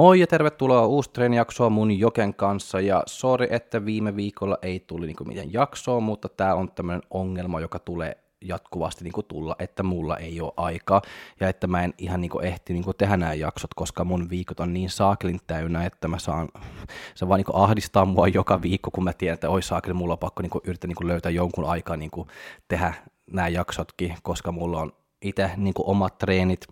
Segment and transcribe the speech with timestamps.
[0.00, 2.80] Moi ja tervetuloa uusi jaksoa mun Joken kanssa.
[2.80, 7.60] Ja sori, että viime viikolla ei tuli niinku mitään jaksoa, mutta tämä on tämmöinen ongelma,
[7.60, 11.02] joka tulee jatkuvasti niinku tulla, että mulla ei ole aikaa.
[11.40, 14.74] Ja että mä en ihan niinku ehti niinku tehdä nämä jaksot, koska mun viikot on
[14.74, 16.48] niin saakelin täynnä, että mä saan,
[17.14, 20.18] se vaan niinku ahdistaa mua joka viikko, kun mä tiedän, että oi saakeli, mulla on
[20.18, 22.26] pakko niinku yrittää niinku löytää jonkun aikaa niinku
[22.68, 22.94] tehdä
[23.30, 26.66] nämä jaksotkin, koska mulla on itse niinku omat treenit,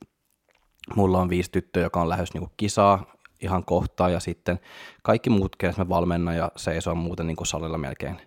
[0.96, 4.58] mulla on viisi tyttöä, joka on lähes niinku kisaa ihan kohtaa ja sitten
[5.02, 8.20] kaikki muut, kenet mä valmennan ja seisoo muuten niinku salilla melkein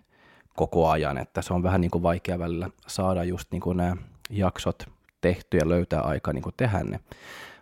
[0.56, 3.96] koko ajan, että se on vähän niinku vaikea välillä saada just niinku nämä
[4.30, 4.86] jaksot
[5.20, 7.00] tehty ja löytää aikaa niinku tehdä ne.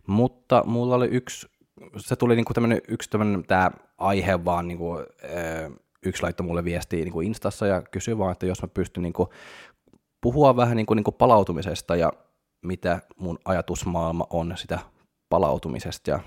[0.06, 1.48] Mutta mulla oli yksi,
[1.96, 4.98] se tuli niinku tämmönen, yksi tämmönen tää aihe vaan niinku,
[6.02, 9.28] yksi laittoi mulle viestiä niinku Instassa ja kysyi vaan, että jos mä pystyn niinku
[10.20, 12.12] puhua vähän niinku, niinku palautumisesta ja
[12.62, 14.78] mitä mun ajatusmaailma on sitä
[15.28, 16.20] palautumisesta ja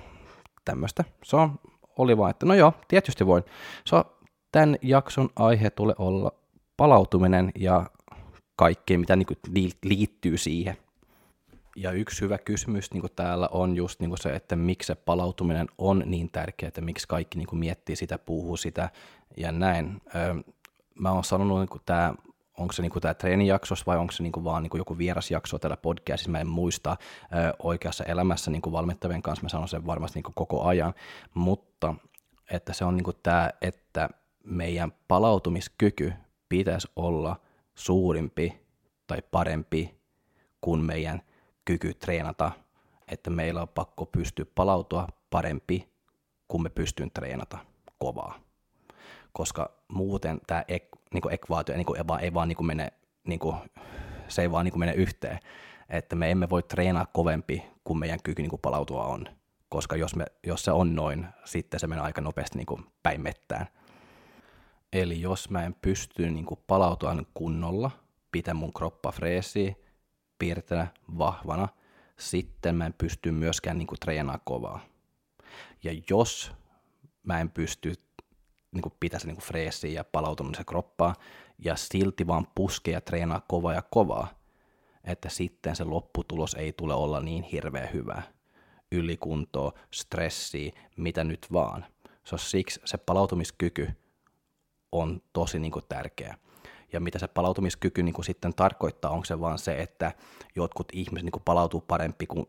[0.66, 1.03] tämmöistä.
[1.23, 1.59] Se on,
[1.97, 3.44] oli vaan, että no joo, tietysti voin.
[3.86, 4.03] Se on,
[4.52, 6.31] tämän jakson aihe tulee olla
[6.78, 7.86] palautuminen ja
[8.55, 9.33] kaikki, mitä niinku
[9.83, 10.78] liittyy siihen.
[11.75, 16.03] Ja yksi hyvä kysymys niin täällä on just niin se, että miksi se palautuminen on
[16.05, 18.89] niin tärkeää, että miksi kaikki niin miettii sitä, puhuu sitä
[19.38, 20.02] ja näin.
[21.00, 22.14] Mä oon sanonut, niin tämä
[22.58, 26.32] onko se niinku tämä treenijaksos vai onko se niinku vaan niinku joku vierasjakso täällä podcastissa,
[26.32, 30.64] mä en muista ö, oikeassa elämässä niinku valmittavien kanssa, mä sanon sen varmasti niinku koko
[30.64, 30.94] ajan,
[31.34, 31.95] mutta
[32.52, 34.10] että se on niinku tämä, että
[34.44, 36.14] meidän palautumiskyky
[36.50, 37.40] pitäisi olla
[37.76, 38.62] suurimpi
[39.08, 40.02] tai parempi
[40.62, 41.22] kuin meidän
[41.66, 42.52] kyky treenata,
[43.08, 45.90] että meillä on pakko pystyä palautua parempi,
[46.48, 47.58] kuin me pystyyn treenata
[48.00, 48.40] kovaa.
[49.34, 52.94] Koska muuten tämä ek- niin ekvaatio niin ei vaan, ei vaan niin mene,
[53.28, 53.55] niin kuin,
[54.27, 55.39] se ei vaan niin mene yhteen.
[55.89, 59.26] Että me emme voi treenaa kovempi kuin meidän kyky niin palautua on.
[59.70, 63.67] Koska jos, me, jos se on noin, sitten se menee aika nopeasti niin päin mettään.
[64.94, 67.92] Eli jos mä en pysty niin palautua kunnolla,
[68.32, 69.73] pitää mun kroppa freesiä,
[70.39, 71.67] piirtänä, vahvana,
[72.20, 74.80] sitten mä en pysty myöskään niin kuin treenaa kovaa.
[75.83, 76.52] Ja jos
[77.23, 77.94] mä en pysty
[78.73, 81.16] niin kuin pitäisi niin freesiä ja palautunut se kroppaa,
[81.60, 84.28] ja silti vaan puskea ja treenaa kovaa ja kovaa,
[85.04, 88.22] että sitten se lopputulos ei tule olla niin hirveä hyvä.
[88.92, 91.86] Ylikuntoa, stressiä, mitä nyt vaan.
[92.23, 93.89] So, siksi se palautumiskyky
[94.92, 96.38] on tosi niin kuin, tärkeä.
[96.94, 100.12] Ja mitä se palautumiskyky niin kuin, sitten tarkoittaa, onko se vaan se, että
[100.56, 102.45] jotkut ihmiset niin kuin, palautuu parempi kuin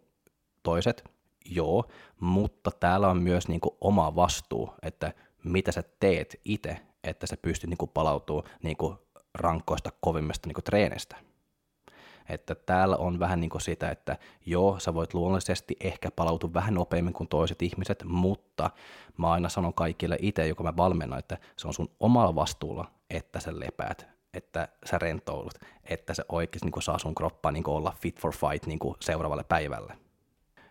[0.63, 1.05] toiset,
[1.45, 1.85] joo,
[2.21, 5.13] mutta täällä on myös niin kuin, oma vastuu, että
[5.45, 8.77] mitä sä teet itse, että sä pystyt niin palautumaan niin
[9.35, 11.17] rankkoista kovimmasta niin treenistä.
[12.29, 14.17] Että täällä on vähän niin kuin sitä, että
[14.47, 18.71] joo, sä voit luonnollisesti ehkä palautua vähän nopeammin kuin toiset ihmiset, mutta
[19.17, 23.41] mä aina sanon kaikille itse, joka mä valmennan, että se on sun omalla vastuulla, että
[23.41, 25.55] sä lepäät, että sä rentoudut,
[25.85, 30.04] että se oikeasti niin saa sun kroppaa niin olla fit for fight niin seuraavalle päivälle.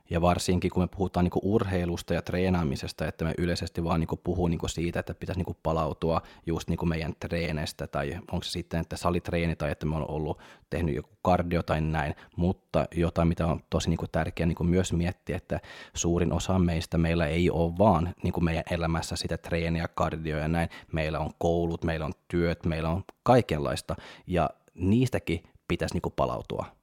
[0.09, 4.47] Ja varsinkin kun me puhutaan niin urheilusta ja treenaamisesta, että me yleisesti vaan niin puhuu
[4.47, 8.97] niin siitä, että pitäisi niin palautua just niin meidän treenestä, tai onko se sitten, että
[8.97, 13.63] salitreeni tai että me on ollut tehnyt joku kardio tai näin, mutta jotain, mitä on
[13.69, 15.59] tosi niin tärkeää niin myös miettiä, että
[15.93, 20.69] suurin osa meistä meillä ei ole vaan niin meidän elämässä sitä treeniä, kardio ja näin.
[20.91, 23.95] Meillä on koulut, meillä on työt, meillä on kaikenlaista,
[24.27, 26.82] ja niistäkin pitäisi niin palautua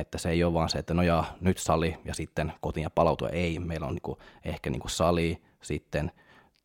[0.00, 2.90] että se ei ole vaan se, että no jaa, nyt sali ja sitten kotiin ja
[2.90, 3.28] palautua.
[3.28, 6.12] Ei, meillä on niinku, ehkä niinku sali, sitten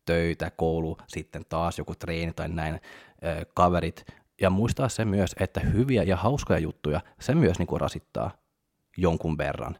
[0.04, 2.80] töitä, koulu, sitten taas joku treeni tai näin,
[3.54, 4.04] kaverit.
[4.40, 8.30] Ja muistaa se myös, että hyviä ja hauskoja juttuja, se myös niinku rasittaa
[8.96, 9.78] jonkun verran.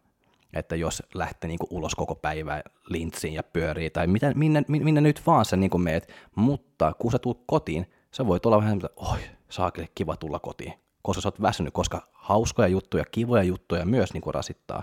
[0.52, 5.26] Että jos lähtee niinku ulos koko päivä lintsiin ja pyörii tai mitä, minne, minne nyt
[5.26, 9.18] vaan sä niinku meet, mutta kun sä tulet kotiin, se voi olla vähän, että oi,
[9.48, 14.20] saakeli kiva tulla kotiin koska sä oot väsynyt, koska hauskoja juttuja, kivoja juttuja myös niin
[14.20, 14.82] kuin rasittaa.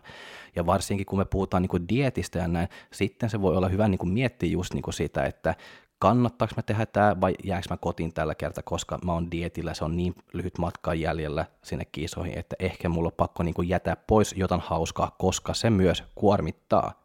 [0.56, 3.88] Ja varsinkin kun me puhutaan niin kuin dietistä ja näin, sitten se voi olla hyvä
[3.88, 5.56] niin kuin miettiä just niin kuin sitä, että
[6.00, 9.86] kannattaako mä tehdä tämä vai jääkö mä kotiin tällä kertaa, koska mä oon dietillä, se
[9.86, 13.96] on niin lyhyt matka jäljellä sinne kiisoihin, että ehkä mulla on pakko niin kuin jättää
[13.96, 17.04] pois jotain hauskaa, koska se myös kuormittaa,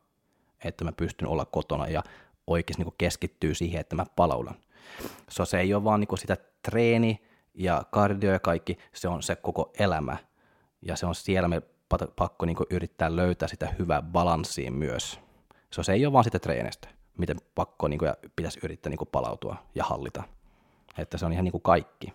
[0.64, 2.02] että mä pystyn olla kotona ja
[2.46, 4.54] oikeasti niin keskittyy siihen, että mä palaudan.
[5.28, 7.25] So, se ei ole vaan niin kuin sitä treeni,
[7.56, 10.16] ja kardio ja kaikki, se on se koko elämä.
[10.82, 11.62] Ja se on siellä me
[12.16, 15.20] pakko niin yrittää löytää sitä hyvää balanssia myös.
[15.70, 16.88] Se, se ei ole vaan sitä treenistä,
[17.18, 20.22] miten pakko niin kuin, ja pitäisi yrittää niin kuin, palautua ja hallita.
[20.98, 22.12] Että se on ihan niin kuin kaikki.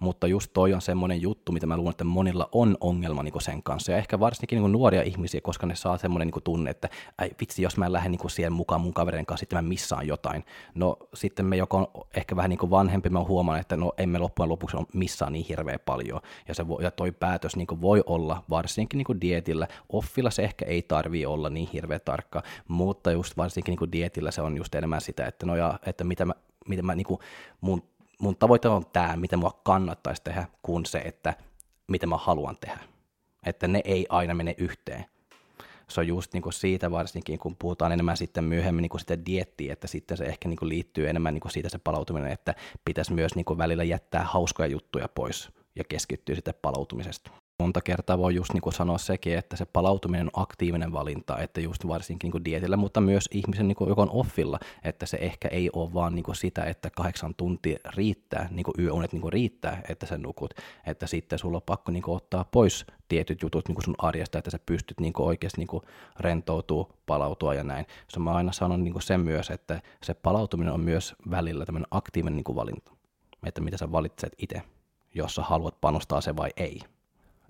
[0.00, 3.62] Mutta just toi on semmoinen juttu, mitä mä luulen, että monilla on ongelma niin sen
[3.62, 3.92] kanssa.
[3.92, 6.88] Ja ehkä varsinkin niin nuoria ihmisiä, koska ne saa semmoinen niin tunne, että
[7.18, 10.06] ai vitsi, jos mä en lähde niin siihen mukaan mun kavereiden kanssa, sitten mä missaan
[10.06, 10.44] jotain.
[10.74, 11.86] No sitten me, joka on
[12.16, 15.78] ehkä vähän niin vanhempi, mä huomaan, että no emme loppujen lopuksi ole missään niin hirveän
[15.84, 16.20] paljon.
[16.48, 19.68] Ja, se voi, ja toi päätös niin voi olla varsinkin niin dietillä.
[19.88, 24.42] Offilla se ehkä ei tarvii olla niin hirveän tarkka, mutta just varsinkin niin dietillä se
[24.42, 26.34] on just enemmän sitä, että no ja, että mitä mä,
[26.68, 27.06] mitä mä niin
[27.60, 27.82] mun
[28.24, 31.34] mun tavoite on tämä, mitä mua kannattaisi tehdä, kuin se, että
[31.88, 32.78] mitä mä haluan tehdä.
[33.46, 35.04] Että ne ei aina mene yhteen.
[35.88, 39.26] Se on just niin kuin siitä varsinkin, kun puhutaan enemmän sitten myöhemmin niin kuin sitä
[39.26, 42.54] diettiä, että sitten se ehkä niin kuin liittyy enemmän niin kuin siitä se palautuminen, että
[42.84, 48.18] pitäisi myös niin kuin välillä jättää hauskoja juttuja pois ja keskittyä sitten palautumisesta monta kertaa
[48.18, 52.26] voi just niin kuin sanoa sekin, että se palautuminen on aktiivinen valinta, että just varsinkin
[52.26, 55.70] niin kuin dietillä, mutta myös ihmisen, niin kuin, joka on offilla, että se ehkä ei
[55.72, 59.82] ole vaan niin kuin sitä, että kahdeksan tuntia riittää, niin kuin yöunet niin kuin riittää,
[59.88, 60.54] että sä nukut,
[60.86, 64.38] että sitten sulla on pakko niin kuin ottaa pois tietyt jutut niin kuin sun arjesta,
[64.38, 65.82] että sä pystyt niin kuin oikeasti niin kuin
[66.20, 67.86] rentoutua, palautua ja näin.
[68.08, 71.88] Se mä aina sanon niin kuin sen myös, että se palautuminen on myös välillä tämmöinen
[71.90, 72.92] aktiivinen niin kuin valinta,
[73.46, 74.62] että mitä sä valitset itse,
[75.14, 76.80] jos sä haluat panostaa se vai ei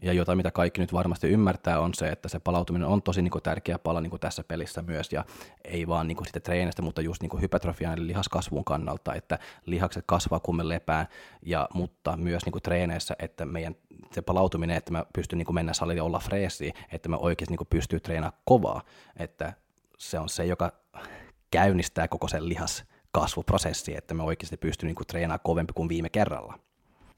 [0.03, 3.31] ja jotain, mitä kaikki nyt varmasti ymmärtää, on se, että se palautuminen on tosi niin
[3.31, 5.25] kuin, tärkeä pala niin kuin tässä pelissä myös, ja
[5.65, 9.39] ei vaan niin kuin, sitä treenistä, mutta just niin kuin hypertrofian eli lihaskasvun kannalta, että
[9.67, 11.07] lihakset kasvaa, kun me lepää,
[11.43, 13.77] ja, mutta myös niin kuin, treeneissä, että meidän
[14.13, 17.59] se palautuminen, että mä pystyn niin kuin, mennä salille olla freesi, että mä oikeasti niin
[17.59, 18.83] kuin, pystyy treenaamaan kovaa,
[19.17, 19.53] että
[19.99, 20.73] se on se, joka
[21.51, 26.59] käynnistää koko sen lihaskasvuprosessi, että me oikeasti pystyy niin kuin, treenaamaan kovempi kuin viime kerralla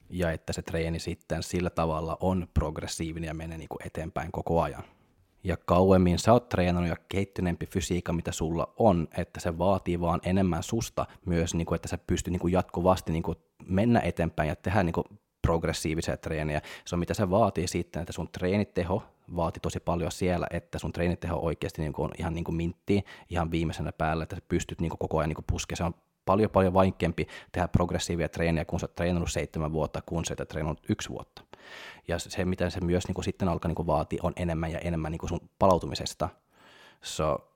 [0.09, 4.61] ja että se treeni sitten sillä tavalla on progressiivinen ja menee niin kuin eteenpäin koko
[4.61, 4.83] ajan.
[5.43, 10.19] Ja kauemmin sä oot treenannut ja kehittyneempi fysiikka, mitä sulla on, että se vaatii vaan
[10.23, 14.49] enemmän susta myös, niin kuin, että sä pystyt niin kuin jatkuvasti niin kuin mennä eteenpäin
[14.49, 15.05] ja tehdä niin kuin
[15.41, 16.61] progressiivisia treenejä.
[16.85, 19.03] Se on mitä se vaatii sitten, että sun treeniteho
[19.35, 23.51] vaati tosi paljon siellä, että sun treeniteho oikeasti niin on ihan niin kuin minttiin ihan
[23.51, 25.77] viimeisenä päällä, että sä pystyt niin kuin koko ajan niin kuin puskemaan.
[25.77, 25.93] Se on
[26.27, 30.47] paljon paljon vaikeampi tehdä progressiivia treeniä, kun sä oot treenannut seitsemän vuotta, kun sä oot
[30.47, 31.43] treenannut yksi vuotta.
[32.07, 34.79] Ja se, mitä se myös niin kuin sitten alkaa niin kuin vaatia, on enemmän ja
[34.79, 36.29] enemmän niin kuin sun palautumisesta.
[37.01, 37.51] So,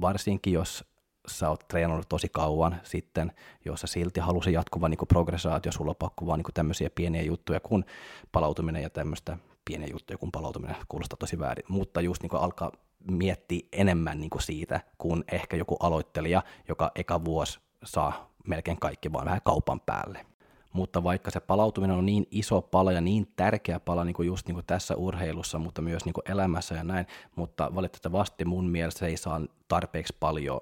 [0.00, 0.84] varsinkin jos
[1.28, 3.32] sä oot treenannut tosi kauan sitten,
[3.64, 7.60] jos sä silti halusi jatkuva niin progressaatio, sulla on pakko vaan niin tämmöisiä pieniä juttuja
[7.60, 7.84] kuin
[8.32, 12.72] palautuminen ja tämmöistä pieniä juttuja kuin palautuminen, kuulostaa tosi väärin, mutta just niin alkaa
[13.10, 19.24] miettiä enemmän niin siitä kuin ehkä joku aloittelija, joka eka vuosi saa melkein kaikki vaan
[19.24, 20.26] vähän kaupan päälle.
[20.72, 24.46] Mutta vaikka se palautuminen on niin iso pala ja niin tärkeä pala niin kuin just
[24.46, 27.06] niin kuin tässä urheilussa, mutta myös niin kuin elämässä ja näin,
[27.36, 30.60] mutta valitettavasti mun mielestä se ei saa tarpeeksi paljon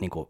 [0.00, 0.28] niin kuin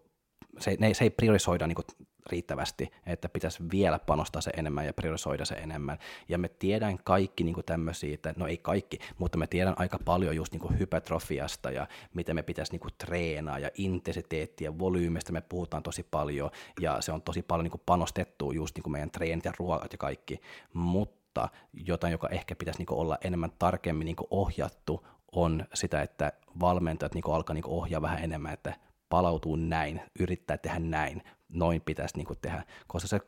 [0.58, 4.92] se, ne, se ei priorisoida niin kuin riittävästi, että pitäisi vielä panostaa se enemmän ja
[4.92, 5.98] priorisoida se enemmän.
[6.28, 9.98] Ja me tiedän kaikki niin kuin tämmöisiä, että, no ei kaikki, mutta me tiedän aika
[10.04, 15.32] paljon just niin kuin hypertrofiasta ja miten me pitäisi niin kuin treenaa ja intensiteettiä, volyymista
[15.32, 16.50] me puhutaan tosi paljon
[16.80, 19.92] ja se on tosi paljon niin kuin panostettu just niin kuin meidän treenit ja ruokat
[19.92, 20.40] ja kaikki,
[20.72, 26.02] mutta jotain, joka ehkä pitäisi niin kuin olla enemmän tarkemmin niin kuin ohjattu, on sitä,
[26.02, 28.74] että valmentajat niin alkaa niin ohjaa vähän enemmän, että
[29.08, 31.22] palautuu näin, yrittää tehdä näin,
[31.54, 33.20] noin pitäisi niin kuin tehdä, koska se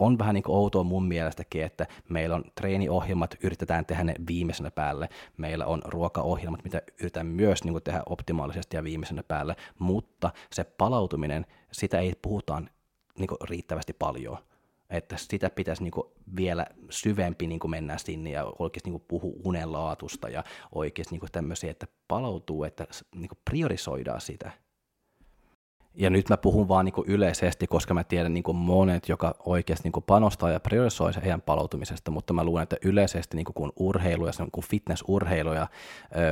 [0.00, 4.70] on vähän niin kuin outoa mun mielestäkin, että meillä on treeniohjelmat, yritetään tehdä ne viimeisenä
[4.70, 10.30] päälle, meillä on ruokaohjelmat, mitä yritetään myös niin kuin tehdä optimaalisesti ja viimeisenä päälle, mutta
[10.52, 12.70] se palautuminen, sitä ei puhutaan
[13.18, 14.38] niin kuin riittävästi paljon,
[14.90, 15.92] että sitä pitäisi niin
[16.36, 21.86] vielä syvempi niin mennä sinne ja oikeasti niin puhua unenlaatusta ja oikeasti niin tämmöisiä, että
[22.08, 24.50] palautuu, että niin priorisoidaan sitä
[25.94, 30.02] ja nyt mä puhun vaan niin yleisesti, koska mä tiedän niin monet, joka oikeasti niin
[30.02, 34.64] panostaa ja priorisoi heidän palautumisesta, mutta mä luulen, että yleisesti niin kun urheilu ja niin
[34.64, 35.66] fitnessurheilu ja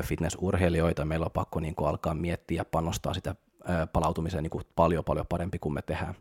[0.03, 3.35] fitnessurheilijoita meillä on pakko niin alkaa miettiä ja panostaa sitä
[3.93, 6.15] palautumiseen niin paljon paljon parempi kuin me tehdään.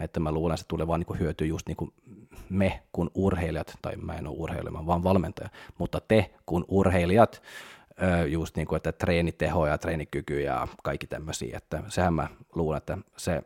[0.00, 1.92] Että mä luulen, että se tulee vaan niin hyötyä just niin kuin
[2.48, 7.42] me kun urheilijat, tai mä en ole urheilija, mä vaan valmentaja, mutta te kun urheilijat,
[8.28, 12.98] just niin kuin, että treeniteho ja treenikyky ja kaikki tämmöisiä, että sehän mä luulen, että
[13.16, 13.42] se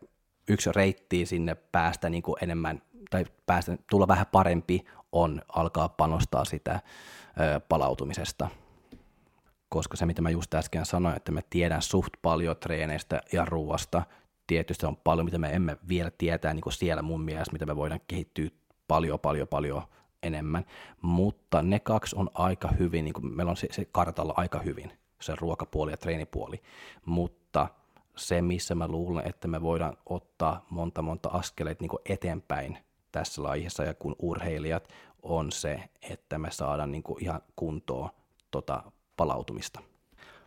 [0.49, 6.45] yksi reitti sinne päästä niin kuin enemmän tai päästä tulla vähän parempi on alkaa panostaa
[6.45, 6.81] sitä
[7.69, 8.49] palautumisesta.
[9.69, 14.03] Koska se, mitä mä just äsken sanoin, että me tiedän suht paljon treeneistä ja ruoasta,
[14.47, 17.77] tietysti on paljon, mitä me emme vielä tietää niin kuin siellä mun mielestä, mitä me
[17.77, 18.49] voidaan kehittyä
[18.89, 19.83] paljon, paljon, paljon
[20.23, 20.65] enemmän,
[21.03, 24.93] mutta ne kaksi on aika hyvin, niin kuin meillä on se, se kartalla aika hyvin,
[25.21, 26.63] se ruokapuoli ja treenipuoli,
[27.07, 27.69] mutta
[28.17, 32.79] se, missä mä luulen, että me voidaan ottaa monta monta askeleita niin eteenpäin
[33.13, 34.89] tässä lajissa ja kun urheilijat
[35.23, 38.11] on se, että me saadaan niin kuin ihan kuntoon
[38.51, 38.83] tota
[39.17, 39.81] palautumista.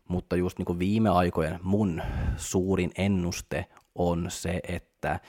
[0.07, 2.01] Mutta just niin kuin viime aikojen mun
[2.37, 3.65] suurin ennuste
[3.95, 5.19] on se, että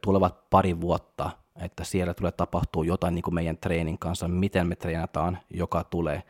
[0.00, 4.76] tulevat pari vuotta, että siellä tulee tapahtua jotain niin kuin meidän treenin kanssa, miten me
[4.76, 6.22] treenataan, joka tulee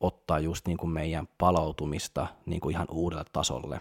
[0.00, 3.80] ottaa just niin kuin meidän palautumista niin kuin ihan uudelle tasolle.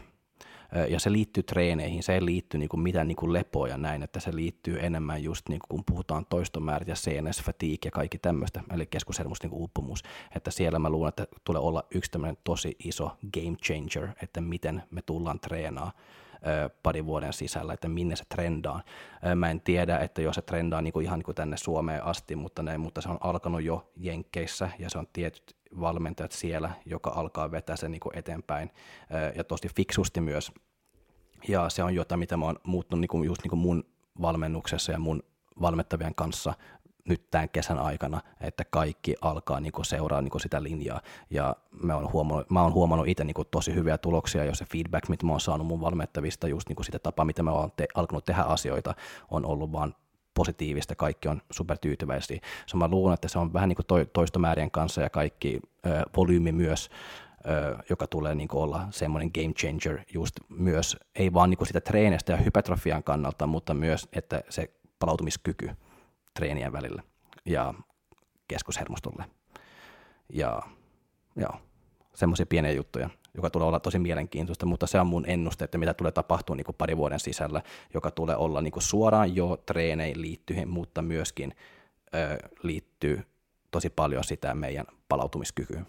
[0.90, 4.04] Ja se liittyy treeneihin, se ei liitty niin kuin mitään niin kuin lepoa ja näin,
[4.04, 8.18] että se liittyy enemmän just niin kuin kun puhutaan toistomäärät ja CNS fatigue ja kaikki
[8.18, 10.04] tämmöistä, eli keskushermos niin uupumus,
[10.36, 12.12] että siellä mä luulen, että tulee olla yksi
[12.44, 15.92] tosi iso game changer, että miten me tullaan treenaa
[16.84, 18.82] pari vuoden sisällä, että minne se trendaa.
[19.36, 22.36] Mä en tiedä, että jos se trendaa niin kuin ihan niin kuin tänne Suomeen asti,
[22.36, 27.10] mutta, näin, mutta se on alkanut jo Jenkkeissä ja se on tietyt valmentajat siellä, joka
[27.10, 28.72] alkaa vetää sen niin kuin eteenpäin
[29.36, 30.52] ja tosi fiksusti myös.
[31.48, 33.84] Ja se on jotain, mitä mä oon muuttunut niin kuin just niin kuin mun
[34.22, 35.24] valmennuksessa ja mun
[35.62, 36.54] valmettavien kanssa
[37.06, 41.02] nyt tämän kesän aikana, että kaikki alkaa niin kuin seuraa niin kuin sitä linjaa.
[41.30, 44.66] Ja mä oon huomannut, mä oon huomannut itse niin kuin tosi hyviä tuloksia, jos se
[44.66, 47.72] feedback, mitä mä oon saanut mun valmettavista, just niin kuin sitä tapaa, mitä mä oon
[47.76, 48.94] te- alkanut tehdä asioita,
[49.32, 49.96] on ollut vaan
[50.34, 52.40] positiivista, kaikki on supertyytyväisiä.
[52.66, 55.90] So mä luulen, että se on vähän niin kuin to- toistomäärien kanssa ja kaikki ö,
[56.18, 56.90] volyymi myös,
[57.46, 61.68] ö, joka tulee niin kuin olla semmoinen game changer just myös, ei vaan niin kuin
[61.68, 65.70] sitä treenistä ja hypertrofian kannalta, mutta myös, että se palautumiskyky
[66.34, 67.04] treenien välillä
[67.46, 67.74] ja
[68.48, 69.26] keskushermostolle.
[70.34, 70.62] Ja
[71.36, 71.54] joo,
[72.14, 75.94] semmoisia pieniä juttuja, joka tulee olla tosi mielenkiintoista, mutta se on mun ennuste, että mitä
[75.94, 77.62] tulee tapahtua niin kuin pari vuoden sisällä,
[77.94, 81.54] joka tulee olla niin kuin suoraan jo treeneihin liittyen, mutta myöskin
[82.16, 83.24] ö, liittyy
[83.72, 85.88] tosi paljon sitä meidän palautumiskykyyn.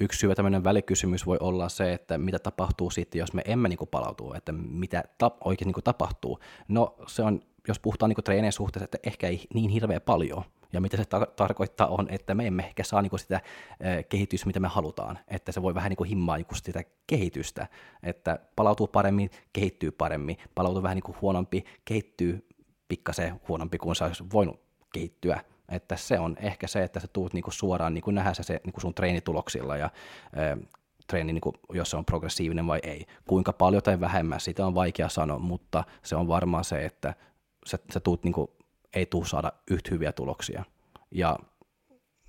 [0.00, 3.78] Yksi syvä tämmöinen välikysymys voi olla se, että mitä tapahtuu sitten, jos me emme niin
[3.78, 6.38] kuin palautu, että mitä ta- oikein niin kuin tapahtuu.
[6.68, 10.44] No se on jos puhutaan niin treenien suhteessa, että ehkä ei niin hirveä paljon.
[10.72, 13.42] Ja mitä se ta- tarkoittaa on, että me emme ehkä saa niin sitä äh,
[14.08, 15.18] kehitystä, mitä me halutaan.
[15.28, 17.66] Että se voi vähän niin himmaa niin sitä kehitystä.
[18.02, 20.36] Että palautuu paremmin, kehittyy paremmin.
[20.54, 22.46] Palautuu vähän niin huonompi, kehittyy
[22.88, 24.60] pikkasen huonompi kuin se olisi voinut
[24.92, 25.40] kehittyä.
[25.68, 28.94] Että se on ehkä se, että sä tuut niinku suoraan niinku nähdä se, niinku sun
[28.94, 30.68] treenituloksilla ja äh,
[31.06, 33.06] treeni, niin kuin, jos se on progressiivinen vai ei.
[33.28, 37.14] Kuinka paljon tai vähemmän, sitä on vaikea sanoa, mutta se on varmaan se, että
[37.66, 38.48] sä, sä tuut, niin kuin,
[38.94, 40.64] ei tuu saada yhtä hyviä tuloksia.
[41.10, 41.38] Ja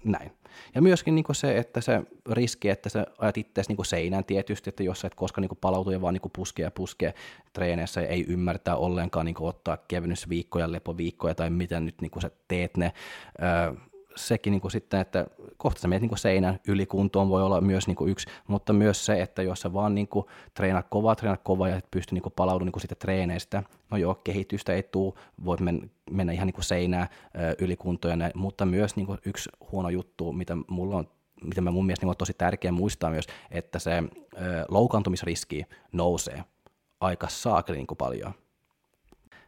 [0.04, 0.32] näin.
[0.76, 4.84] Ja myöskin niin se, että se riski, että sä ajat itseäsi niin seinään tietysti, että
[4.84, 7.14] jos sä et koska niin palautu ja vaan niin puskee ja puskee
[7.54, 12.78] treeneissä ja ei ymmärtää ollenkaan niin ottaa kevennysviikkoja, lepoviikkoja tai mitä nyt niin sä teet
[12.78, 12.94] ne,
[14.16, 15.28] sekin niin kuin sitten, että
[15.58, 19.06] kohta sä menet niin kuin seinän ylikuntoon voi olla myös niin kuin yksi, mutta myös
[19.06, 22.22] se, että jos sä vaan niin kuin treenat kovaa, treenat kovaa ja et pysty niin
[22.22, 25.14] kuin palautumaan niin siitä treeneistä, no joo, kehitystä ei tule,
[25.46, 30.58] voit men, mennä ihan niin kuin näin, mutta myös niin kuin yksi huono juttu, mitä
[30.68, 31.08] mulla on
[31.44, 36.44] mitä mä mun mielestä niin on tosi tärkeää muistaa myös, että se ö, loukaantumisriski nousee
[37.00, 38.34] aika saakeli niin paljon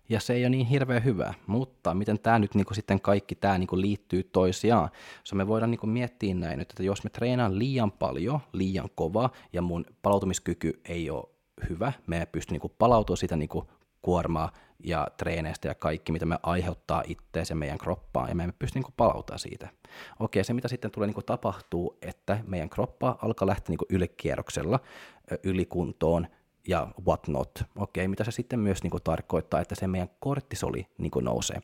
[0.09, 3.35] ja se ei ole niin hirveän hyvä, mutta miten tämä nyt niin kuin sitten kaikki
[3.35, 4.89] tämä niin kuin liittyy toisiaan.
[5.23, 9.29] So me voidaan niin kuin miettiä näin, että jos me treenaan liian paljon, liian kova
[9.53, 11.29] ja mun palautumiskyky ei ole
[11.69, 13.65] hyvä, me ei pysty niin kuin palautumaan sitä niin kuin
[14.01, 14.51] kuormaa
[14.83, 18.93] ja treeneistä ja kaikki, mitä me aiheuttaa itseensä meidän kroppaan, ja me emme pysty niin
[18.97, 19.69] palautumaan siitä.
[20.19, 24.79] Okei, se mitä sitten tulee niin tapahtuu, että meidän kroppa alkaa lähteä niin ylikierroksella,
[25.43, 26.27] ylikuntoon,
[26.67, 27.63] ja whatnot.
[27.75, 31.61] Okei, mitä se sitten myös niin kuin, tarkoittaa, että se meidän korttisoli niin kuin, nousee.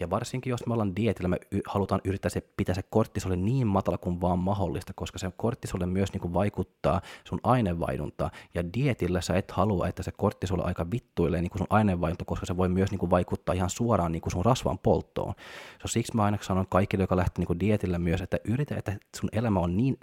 [0.00, 3.66] Ja varsinkin jos me ollaan dietillä, me y- halutaan yrittää se, pitää se korttisoli niin
[3.66, 8.30] matala kuin vaan mahdollista, koska se korttisoli myös niin kuin, vaikuttaa sun aineenvaihduntaan.
[8.54, 12.46] Ja dietillä sä et halua, että se korttisoli aika vittuilee niin kuin sun aineenvaihdunta, koska
[12.46, 15.34] se voi myös niin kuin, vaikuttaa ihan suoraan niin kuin sun rasvan polttoon.
[15.82, 18.96] So, siksi mä aina sanon kaikille, joka lähtee niin kuin, dietillä myös, että yritä, että
[19.16, 19.98] sun elämä on niin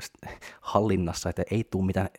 [0.61, 2.09] hallinnassa, että ei tule mitään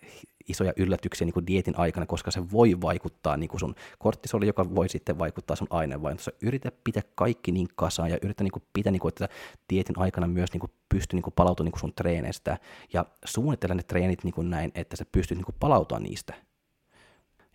[0.49, 4.75] isoja yllätyksiä niin kuin dietin aikana, koska se voi vaikuttaa niin kuin sun korttisoli, joka
[4.75, 6.31] voi sitten vaikuttaa sun aineenvaihdossa.
[6.43, 9.29] Yritä pitää kaikki niin kasaan ja yritä niin kuin pitää, niin kuin, että
[9.73, 12.59] dietin aikana myös niin kuin pysty niin kuin palautumaan niin kuin sun treeneistä
[12.93, 16.35] ja suunnittele ne treenit niin kuin näin, että sä pystyt niin kuin palautumaan niistä.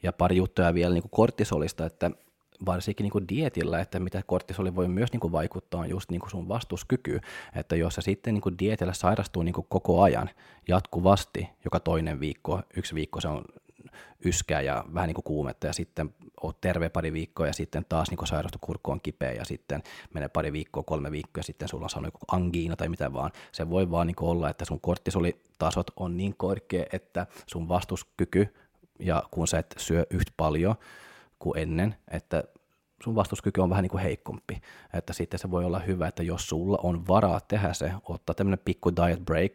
[0.03, 2.11] Ja pari juttuja vielä niin kuin korttisolista, että
[2.65, 7.19] varsinkin niin dietillä, että mitä korttisoli voi myös niin vaikuttaa on just niin sun vastuskyky,
[7.55, 10.29] että jos sä sitten niin dietillä sairastuu niin koko ajan
[10.67, 13.45] jatkuvasti, joka toinen viikko, yksi viikko se on
[14.25, 18.09] yskää ja vähän niin kuin kuumetta ja sitten oot terve pari viikkoa ja sitten taas
[18.09, 19.83] niin sairastu kurkku on kipeä ja sitten
[20.13, 23.31] menee pari viikkoa, kolme viikkoa ja sitten sulla on saanut angiina tai mitä vaan.
[23.51, 28.53] Se voi vaan niin olla, että sun korttisolitasot on niin korkea, että sun vastuskyky
[28.99, 30.75] ja kun sä et syö yhtä paljon,
[31.43, 32.43] kuin ennen, että
[33.03, 34.61] sun vastuskyky on vähän niin kuin heikompi.
[34.93, 38.59] Että sitten se voi olla hyvä, että jos sulla on varaa tehdä se, ottaa tämmöinen
[38.65, 39.53] pikku diet break,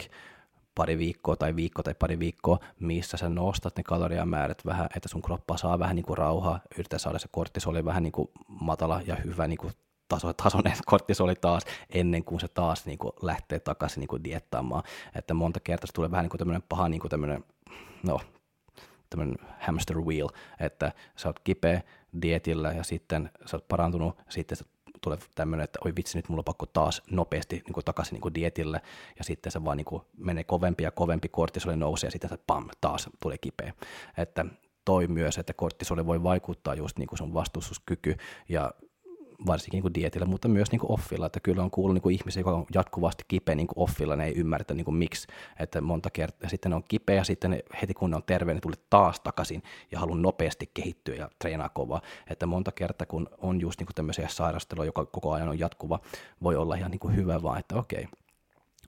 [0.74, 5.22] pari viikkoa tai viikko tai pari viikkoa, missä sä nostat ne kaloriamäärät vähän, että sun
[5.22, 9.16] kroppa saa vähän niin kuin rauhaa, yrittää saada se kortisoli vähän niin kuin matala ja
[9.16, 9.72] hyvä niin kuin
[10.08, 11.62] taso, tasoinen kortisoli taas
[11.94, 14.82] ennen kuin se taas niin kuin lähtee takaisin niin kuin diettaamaan.
[15.14, 17.44] Että monta kertaa se tulee vähän niin kuin tämmöinen paha niin kuin tämmöinen,
[18.02, 18.20] no,
[19.10, 20.28] tämmöinen hamster wheel,
[20.60, 21.82] että sä oot kipeä
[22.22, 24.58] dietillä ja sitten sä oot parantunut, sitten
[25.00, 28.20] tulee tämmöinen, että oi vitsi, nyt mulla on pakko taas nopeasti niin kuin takaisin niin
[28.20, 28.80] kuin dietille,
[29.18, 32.38] ja sitten se vaan niin kuin menee kovempi ja kovempi, kortisoli nousee, ja sitten se
[32.46, 33.72] pam, taas tulee kipeä.
[34.16, 34.44] Että
[34.84, 38.16] toi myös, että kortisoli voi vaikuttaa just niin kuin sun vastustuskyky
[38.48, 38.70] ja
[39.46, 42.56] varsinkin niin dietillä, mutta myös niin kuin offilla, että kyllä on kuullut niin ihmisiä, jotka
[42.56, 45.28] on jatkuvasti kipeä niin kuin offilla, ne ei ymmärrä niin kuin miksi,
[45.58, 48.54] että monta kertaa, sitten ne on kipeä, ja sitten ne, heti kun ne on terve,
[48.54, 53.28] ne tulee taas takaisin ja haluaa nopeasti kehittyä ja treenaa kovaa, että monta kertaa kun
[53.38, 56.00] on just niin kuin tämmöisiä sairasteluja, joka koko ajan on jatkuva,
[56.42, 58.08] voi olla ihan niin kuin hyvä vaan, että okei,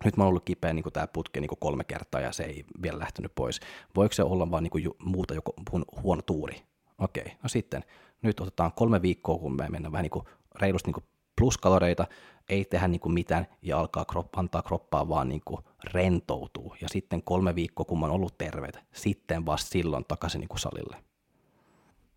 [0.05, 2.99] nyt mä oon ollut kipeä niin tämä putki niin kolme kertaa ja se ei vielä
[2.99, 3.61] lähtenyt pois.
[3.97, 5.55] Voiko se olla vaan niin kuin muuta joku
[6.03, 6.63] huono tuuri?
[6.99, 7.85] Okei, no sitten
[8.23, 10.25] nyt otetaan kolme viikkoa, kun me mennään vähän niin kuin
[10.61, 11.05] reilusti niin
[11.39, 12.07] pluskaloreita,
[12.49, 16.75] ei tehdä niin kuin mitään ja alkaa krop, antaa kroppaa vaan niin kuin rentoutuu.
[16.81, 20.61] Ja sitten kolme viikkoa, kun mä oon ollut terveet, sitten vasta silloin takaisin niin kuin
[20.61, 20.97] salille.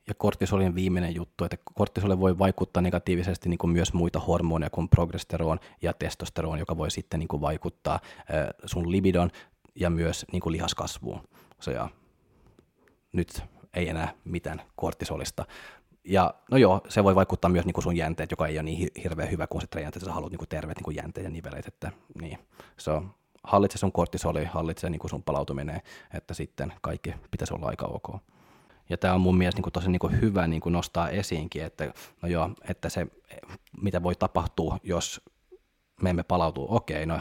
[0.08, 4.90] Ja kortisolin viimeinen juttu, että kortisoli voi vaikuttaa negatiivisesti niin kuin myös muita hormoneja kuin
[4.90, 8.00] progesteron ja testosteron, joka voi sitten niin kuin vaikuttaa
[8.66, 9.30] sun libidon
[9.76, 11.22] ja myös niin kuin lihaskasvuun.
[11.62, 11.90] Se ja
[13.12, 15.46] nyt ei enää mitään kortisolista,
[16.04, 18.90] ja no joo, se voi vaikuttaa myös niin kuin sun jänteet, joka ei ole niin
[19.04, 21.30] hirveän hyvä kuin se treenat, että sä haluat niin kuin terveet niin kuin jänteet ja
[21.30, 21.92] niveleet, että
[22.22, 22.40] niin.
[22.78, 23.04] So,
[23.44, 25.82] hallitse sun kortisoli, hallitse niin kuin sun palautuminen,
[26.14, 28.22] että sitten kaikki pitäisi olla aika ok.
[28.90, 31.64] Ja tämä on mun mielestä niin kuin tosi niin kuin hyvä niin kuin nostaa esiinkin,
[31.64, 33.08] että, no joo, että se,
[33.82, 35.22] mitä voi tapahtua, jos
[36.02, 37.20] me emme palautu, okei, no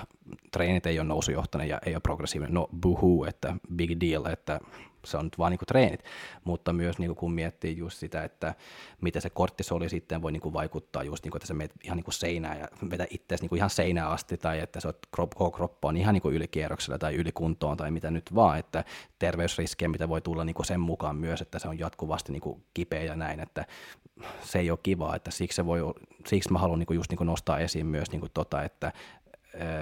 [0.53, 4.61] treenit ei ole nousujohtainen ja ei ole progressiivinen, no buhu, että big deal, että
[5.05, 6.05] se on nyt vaan niin treenit,
[6.45, 8.55] mutta myös niin kuin, kun miettii just sitä, että
[9.01, 11.97] miten se korttisoli sitten voi niin kuin vaikuttaa just niin kuin, että sä menet ihan
[11.97, 14.95] niin kuin seinään ja vetää itseäsi niin kuin ihan seinään asti tai että se on
[15.11, 18.85] koko kroppa on ihan niin kuin ylikierroksella tai ylikuntoon tai mitä nyt vaan, että
[19.19, 22.65] terveysriskejä, mitä voi tulla niin kuin sen mukaan myös, että se on jatkuvasti niin kuin
[22.75, 23.67] kipeä ja näin, että
[24.43, 25.81] se ei ole kivaa, että siksi, se voi,
[26.27, 28.93] siksi mä haluan niin kuin just niin kuin nostaa esiin myös niin kuin tota, että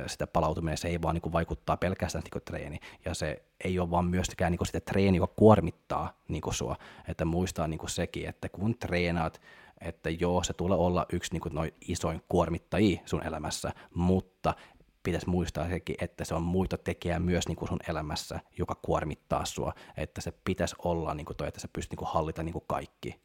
[0.06, 3.78] sitä palautuminen, se ei vaan niin kuin vaikuttaa pelkästään niin kuin treeni, ja se ei
[3.78, 6.76] ole vaan myöskään niin kuin sitä treeni, joka kuormittaa niin kuin sua,
[7.08, 9.40] että muistaa niin kuin sekin, että kun treenaat,
[9.80, 14.54] että joo, se tulee olla yksi niin kuin noin isoin kuormittajia sun elämässä, mutta
[15.02, 19.44] pitäisi muistaa sekin, että se on muita tekijää myös niin kuin sun elämässä, joka kuormittaa
[19.44, 22.52] sua, että se pitäisi olla niin kuin toi, että sä pystyt niin kuin hallita niin
[22.52, 23.20] kuin kaikki.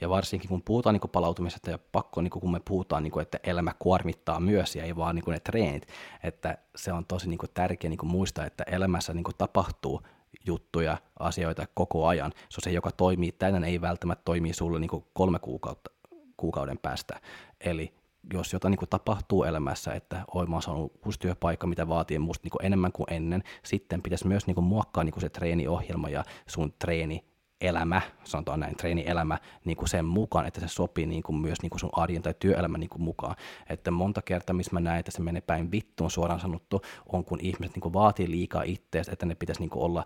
[0.00, 3.10] Ja varsinkin kun puhutaan niin kuin palautumisesta ja pakko, niin kuin kun me puhutaan, niin
[3.10, 5.88] kuin, että elämä kuormittaa myös ja ei vaan niin kuin ne treenit,
[6.22, 10.02] että se on tosi niin kuin tärkeä niin kuin muistaa, että elämässä niin kuin tapahtuu
[10.46, 12.32] juttuja, asioita koko ajan.
[12.48, 15.90] Se on se, joka toimii tänään, ei välttämättä toimii sulle niin kuin kolme kuukautta,
[16.36, 17.20] kuukauden päästä.
[17.60, 17.94] Eli
[18.32, 22.18] jos jotain niin kuin tapahtuu elämässä, että oi mä oon saanut uusi työpaikka, mitä vaatii
[22.18, 25.28] musta niin kuin enemmän kuin ennen, sitten pitäisi myös niin kuin muokkaa niin kuin se
[25.28, 27.24] treeniohjelma ja sun treeni
[27.60, 31.70] elämä, sanotaan näin, treenielämä niin kuin sen mukaan, että se sopii niin kuin myös niin
[31.70, 33.36] kuin sun arjen tai työelämän niin kuin mukaan.
[33.68, 37.38] Että monta kertaa, missä mä näen, että se menee päin vittuun suoraan sanottu, on kun
[37.42, 40.04] ihmiset niin kuin vaatii liikaa itseäsi, että ne pitäisi niin kuin olla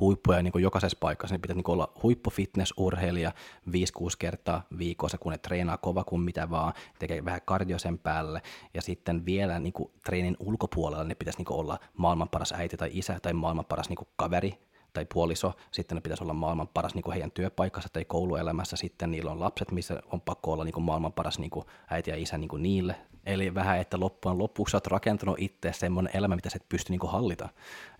[0.00, 1.34] huippuja niin kuin jokaisessa paikassa.
[1.34, 3.32] Ne pitäisi niin olla huippufitnessurheilija
[3.68, 3.72] 5-6
[4.18, 8.42] kertaa viikossa, kun ne treenaa kova kuin mitä vaan, tekee vähän kardio sen päälle.
[8.74, 12.76] Ja sitten vielä niin kuin treenin ulkopuolella ne pitäisi niin kuin olla maailman paras äiti
[12.76, 16.68] tai isä tai maailman paras niin kuin kaveri tai puoliso, sitten ne pitäisi olla maailman
[16.68, 20.64] paras niin kuin heidän työpaikassa tai kouluelämässä, sitten niillä on lapset, missä on pakko olla
[20.64, 22.94] niin kuin maailman paras niin kuin äiti ja isä niin kuin niille.
[23.26, 27.00] Eli vähän, että loppujen lopuksi olet rakentanut itse semmoinen elämä, mitä sä et pysty niin
[27.00, 27.48] kuin hallita,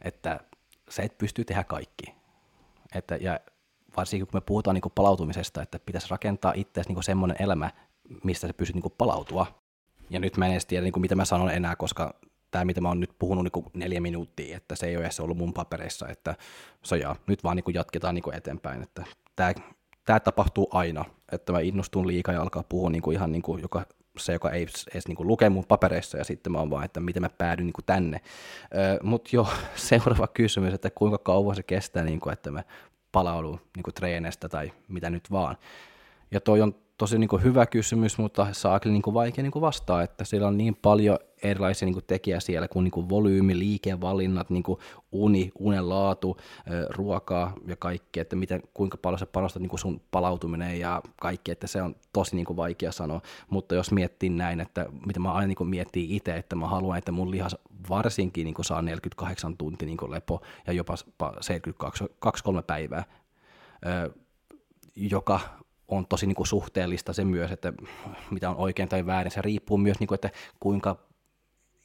[0.02, 0.40] että
[0.90, 2.14] sä et pysty tehdä kaikki.
[2.94, 3.40] Että, ja
[3.96, 7.70] varsinkin kun me puhutaan niin kuin palautumisesta, että pitäisi rakentaa itseäsi niin semmoinen elämä,
[8.24, 9.46] mistä sä pystyt niin kuin palautua.
[10.10, 12.14] Ja nyt mä en edes tiedä, niin kuin mitä mä sanon enää, koska
[12.50, 15.20] tämä, mitä mä oon nyt puhunut niin kuin neljä minuuttia, että se ei ole edes
[15.20, 16.34] ollut mun papereissa, että
[16.82, 19.04] se ja nyt vaan niin kuin jatketaan niin kuin eteenpäin, että
[19.36, 19.52] tämä,
[20.04, 23.62] tämä tapahtuu aina, että mä innostun liikaa ja alkaa puhua niin kuin ihan niin kuin
[23.62, 26.84] joka, se, joka ei edes niin kuin luke mun papereissa, ja sitten mä oon vaan,
[26.84, 28.20] että miten mä päädyn niin kuin tänne.
[29.02, 32.62] Mutta jo seuraava kysymys, että kuinka kauan se kestää, niin kuin, että mä
[33.12, 35.56] palaudun niin kuin treenestä tai mitä nyt vaan.
[36.30, 39.60] Ja toi on tosi niin kuin hyvä kysymys, mutta saakeli niin kuin vaikea niin kuin
[39.60, 43.58] vastaa, että siellä on niin paljon erilaisia niin kuin tekijä siellä kuin, niin kuin volyymi,
[43.58, 44.78] liikevalinnat, niin kuin
[45.12, 46.36] uni, unen laatu,
[46.90, 51.50] ruokaa ja kaikki, että miten, kuinka paljon se panostaa niin kuin sun palautuminen ja kaikki,
[51.50, 55.32] että se on tosi niin kuin vaikea sanoa, mutta jos miettii näin, että mitä mä
[55.32, 57.56] aina niin kuin miettii itse, että mä haluan, että mun lihas
[57.88, 63.04] varsinkin niin kuin saa 48 tuntia niin kuin lepo ja jopa 72-3 päivää,
[64.96, 65.40] joka
[65.88, 67.72] on tosi niin kuin suhteellista se myös, että
[68.30, 69.32] mitä on oikein tai väärin.
[69.32, 70.96] Se riippuu myös, niin kuin, että kuinka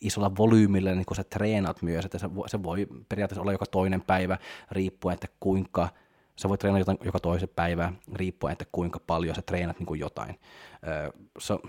[0.02, 3.66] isolla volyymillä niin kuin sä treenat myös, että se voi, se voi periaatteessa olla joka
[3.66, 4.38] toinen päivä
[4.72, 5.90] riippuen, että kuinka
[6.36, 10.40] sä voit treenata joka toisen päivä riippuen, että kuinka paljon sä treenat niin kuin jotain.
[11.40, 11.60] Se on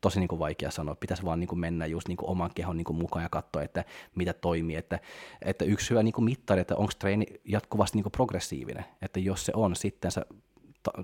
[0.00, 2.76] tosi niin kuin vaikea sanoa, pitäisi vaan niin kuin mennä just niin kuin oman kehon
[2.76, 4.76] niin kuin mukaan ja katsoa, että mitä toimii.
[4.76, 4.98] Että,
[5.42, 9.46] että yksi hyvä niin kuin mittari, että onko treeni jatkuvasti niin kuin progressiivinen, että jos
[9.46, 10.26] se on, sitten sä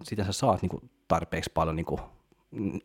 [0.03, 2.01] sitä sä saat niin kuin tarpeeksi paljon niin kuin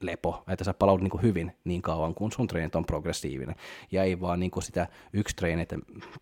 [0.02, 3.56] lepo, että sä palaudut niin hyvin niin kauan, kun sun treenit on progressiivinen.
[3.92, 5.78] Ja ei vaan niin sitä yksi treeni, että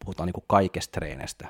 [0.06, 1.48] puhutaan niin kaikesta treenestä.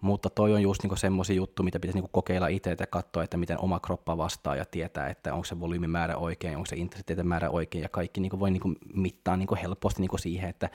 [0.00, 3.36] Mutta toi on just niin semmoisia juttu, mitä pitäisi niin kokeilla itse ja katsoa, että
[3.36, 7.50] miten oma kroppa vastaa ja tietää, että onko se volyymimäärä oikein, onko se intensiteetin määrä
[7.50, 10.70] oikein ja kaikki niin voi niin mittaa niin helposti niin siihen, että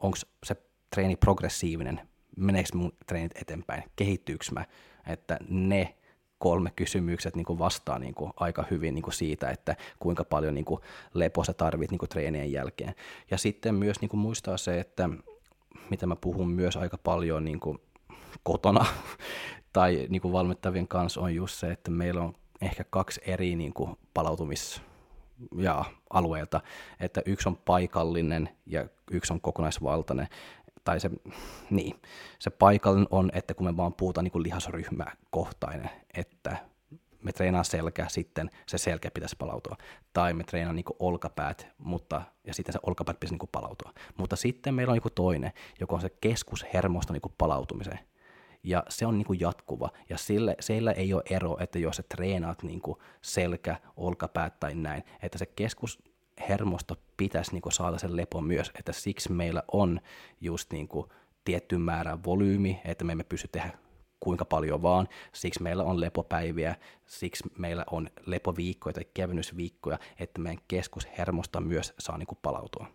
[0.00, 0.56] onko se
[0.94, 4.64] treeni progressiivinen, meneekö mun treenit eteenpäin, kehittyykö mä,
[5.06, 5.94] että ne
[6.40, 10.54] kolme kysymykset niin kuin vastaa niin kuin aika hyvin niin kuin siitä, että kuinka paljon
[10.54, 10.80] niin kuin
[11.14, 12.94] lepoa sä tarvit niin kuin treenien jälkeen.
[13.30, 15.08] Ja sitten myös niin kuin muistaa se, että
[15.90, 17.78] mitä mä puhun myös aika paljon niin kuin
[18.42, 18.86] kotona
[19.72, 23.72] tai niin kuin valmittavien kanssa on just se, että meillä on ehkä kaksi eri niin
[23.72, 24.80] kuin palautumis-
[25.56, 26.60] ja alueelta,
[27.00, 30.28] että yksi on paikallinen ja yksi on kokonaisvaltainen
[30.84, 31.10] tai se,
[31.70, 32.00] niin,
[32.38, 36.56] se paikallinen on, että kun me vaan puhutaan niin kuin lihasryhmäkohtainen, että
[37.22, 39.76] me treenaa selkä, sitten se selkä pitäisi palautua.
[40.12, 43.92] Tai me treenaa niin olkapäät, mutta, ja sitten se olkapäät pitäisi niin palautua.
[44.18, 47.98] Mutta sitten meillä on niin toinen, joka on se keskushermosto niin palautumiseen.
[48.62, 52.62] Ja se on niin jatkuva, ja sille, siellä ei ole ero, että jos sä treenaat
[52.62, 52.82] niin
[53.22, 55.98] selkä, olkapäät tai näin, että se keskus,
[56.48, 60.00] hermosto pitäisi niin kuin saada sen lepo myös, että siksi meillä on
[60.40, 61.06] just niin kuin
[61.44, 63.72] tietty määrä volyymi, että me emme pysty tehdä
[64.20, 66.76] kuinka paljon vaan, siksi meillä on lepopäiviä,
[67.06, 72.86] siksi meillä on lepoviikkoja tai kevennysviikkoja, että meidän keskushermosta myös saa niin kuin palautua.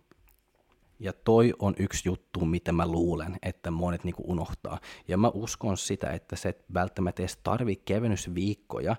[0.98, 4.80] Ja toi on yksi juttu, mitä mä luulen, että monet niinku unohtaa.
[5.08, 8.96] Ja mä uskon sitä, että se et välttämättä edes tarvii kevennysviikkoja,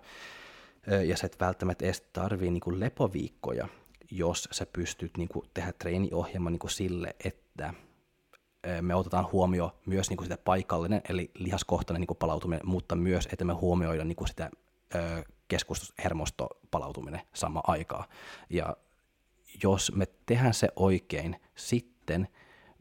[1.07, 3.67] ja se et välttämättä edes tarvii niinku lepoviikkoja,
[4.11, 7.73] jos sä pystyt niin kuin, tehdä treeniohjelman niin kuin sille, että
[8.81, 13.27] me otetaan huomioon myös niin kuin sitä paikallinen, eli lihaskohtainen niin kuin palautuminen, mutta myös,
[13.31, 14.49] että me huomioidaan niin kuin sitä
[15.47, 18.07] keskushermostopalautuminen sama aikaa.
[18.49, 18.77] Ja
[19.63, 22.27] jos me tehdään se oikein, sitten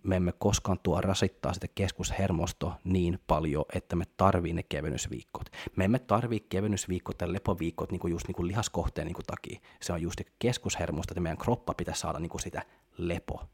[0.07, 5.51] me emme koskaan tuo rasittaa sitä keskushermosto niin paljon, että me tarvii ne kevennysviikot.
[5.77, 9.61] Me emme tarvii kevennysviikot tai lepoviikot niin kuin just niin kuin lihaskohteen niin kuin takia.
[9.83, 12.63] Se on just keskushermosto, että meidän kroppa pitäisi saada niin kuin sitä
[12.99, 13.45] lepo.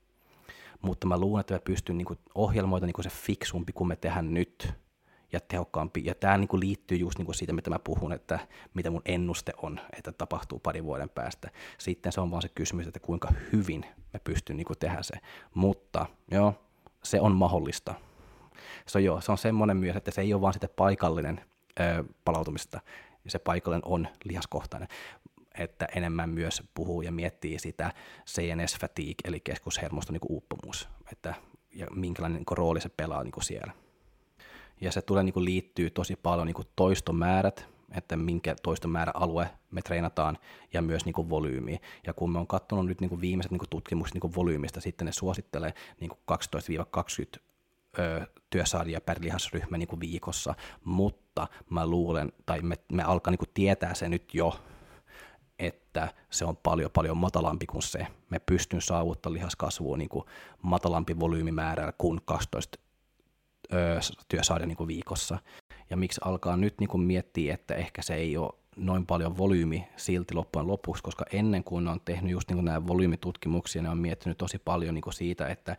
[0.83, 4.35] Mutta mä luulen, että me pystyn niin ohjelmoida niin kuin se fiksumpi kuin me tehdään
[4.35, 4.73] nyt
[5.33, 6.03] ja tehokkaampi.
[6.05, 8.39] Ja tämä niin kuin liittyy just niin kuin siitä, mitä mä puhun, että
[8.75, 11.51] mitä mun ennuste on, että tapahtuu pari vuoden päästä.
[11.79, 15.15] Sitten se on vaan se kysymys, että kuinka hyvin me pystyn niin tehdä se.
[15.55, 16.55] Mutta joo,
[17.03, 17.95] se on mahdollista.
[18.87, 21.41] Se on, joo, se on semmoinen myös, että se ei ole vaan sitä paikallinen
[21.81, 22.81] ö, palautumista,
[23.29, 24.89] se paikallinen on lihaskohtainen,
[25.59, 27.93] että enemmän myös puhuu ja miettii sitä
[28.27, 31.35] CNS fatigue, eli keskushermoston niin uupumus, että
[31.75, 33.73] ja minkälainen niin rooli se pelaa niin siellä
[34.83, 39.51] ja se tulee niin kuin liittyy tosi paljon niin kuin toistomäärät, että minkä toistomäärä alue
[39.71, 40.39] me treenataan
[40.73, 41.81] ja myös niin kuin.
[42.07, 44.81] Ja kun me on katsonut nyt niin kuin viimeiset niin kuin tutkimukset niin kuin volyymista,
[44.81, 46.39] sitten ne suosittelee niin kuin
[47.39, 47.41] 12-20
[47.99, 48.27] ö,
[49.07, 53.95] per lihasryhmä niin kuin viikossa, mutta mä luulen, tai me, me alkaa niin kuin tietää
[53.95, 54.61] se nyt jo,
[55.59, 58.07] että se on paljon paljon matalampi kuin se.
[58.31, 60.25] Me pystyn saavuttamaan lihaskasvua niin kuin
[60.63, 62.79] matalampi volyymimäärä kuin 12
[64.29, 65.39] työsaade niin viikossa.
[65.91, 69.89] Ja miksi alkaa nyt niin kuin miettiä, että ehkä se ei ole noin paljon volyymi
[69.97, 73.91] silti loppujen lopuksi, koska ennen kuin ne on tehnyt just niin kuin nämä volyymitutkimuksia, ne
[73.91, 75.77] on miettinyt tosi paljon niin kuin siitä, että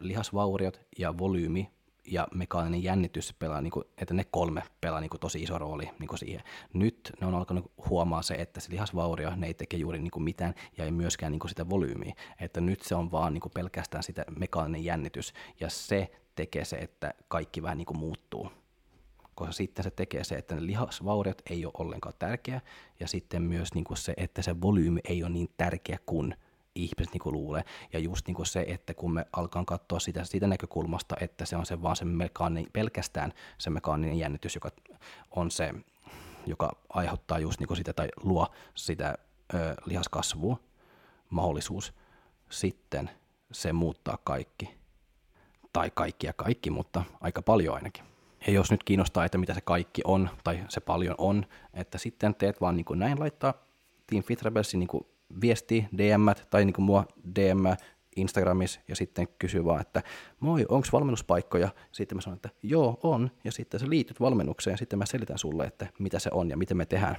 [0.00, 1.70] lihasvauriot ja volyymi
[2.06, 5.90] ja mekaaninen jännitys pelaa, niin kuin, että ne kolme pelaa niin kuin, tosi iso rooli
[5.98, 6.42] niin kuin siihen.
[6.72, 10.22] Nyt ne on alkanut huomaa se, että se lihasvaurio, ne ei teke juuri niin kuin
[10.22, 12.14] mitään ja ei myöskään niin kuin sitä volyymiä.
[12.40, 16.76] Että nyt se on vaan niin kuin pelkästään sitä mekaaninen jännitys ja se tekee se,
[16.76, 18.50] että kaikki vähän niin kuin muuttuu.
[19.34, 22.60] koska sitten se tekee se, että ne lihasvauriot ei ole ollenkaan tärkeä,
[23.00, 26.34] ja sitten myös niin kuin se, että se volyymi ei ole niin tärkeä kuin
[26.74, 27.64] ihmiset niin kuin luulee.
[27.92, 31.56] Ja just niin kuin se, että kun me alkaan katsoa sitä siitä näkökulmasta, että se
[31.56, 34.70] on se vaan se mekaani, pelkästään se mekaaninen jännitys, joka
[35.30, 35.74] on se,
[36.46, 39.14] joka aiheuttaa just niin kuin sitä tai luo sitä
[39.54, 40.60] ö, lihaskasvua,
[41.30, 41.94] mahdollisuus,
[42.50, 43.10] sitten
[43.52, 44.79] se muuttaa kaikki.
[45.72, 48.04] Tai kaikki ja kaikki, mutta aika paljon ainakin.
[48.46, 52.34] Ja jos nyt kiinnostaa, että mitä se kaikki on, tai se paljon on, että sitten
[52.34, 53.54] teet vaan niin kuin näin laittaa
[54.06, 55.06] Team Fit Rebelsin niin kuin
[55.40, 57.04] viesti, DM tai niin kuin mua
[57.34, 57.64] DM
[58.16, 60.02] Instagramissa ja sitten kysyy vaan, että
[60.40, 61.68] moi, onko valmennuspaikkoja?
[61.92, 63.30] Sitten mä sanon, että joo, on.
[63.44, 66.56] Ja sitten sä liityt valmennukseen ja sitten mä selitän sulle, että mitä se on ja
[66.56, 67.16] miten me tehdään.